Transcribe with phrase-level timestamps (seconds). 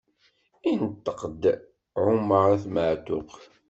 [0.71, 1.43] Inṭeq-d
[2.03, 3.31] Ɛumeṛ At Maɛtuq.